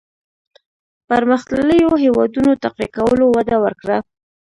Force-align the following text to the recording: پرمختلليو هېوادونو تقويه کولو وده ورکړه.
پرمختلليو 1.09 1.91
هېوادونو 2.03 2.51
تقويه 2.63 2.89
کولو 2.97 3.25
وده 3.35 3.55
ورکړه. 3.63 3.97